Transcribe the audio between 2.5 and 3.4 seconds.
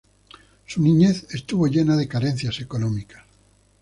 económicas.